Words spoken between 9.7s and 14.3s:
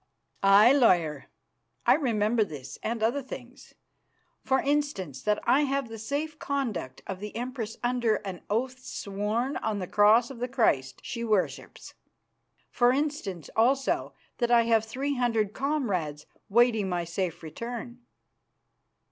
the Cross of the Christ she worships. For instance, also,